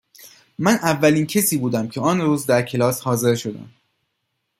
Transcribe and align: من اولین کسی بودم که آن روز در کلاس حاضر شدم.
من 0.59 0.73
اولین 0.75 1.25
کسی 1.25 1.57
بودم 1.57 1.87
که 1.87 2.01
آن 2.01 2.21
روز 2.21 2.45
در 2.45 2.61
کلاس 2.61 3.01
حاضر 3.01 3.35
شدم. 3.35 3.69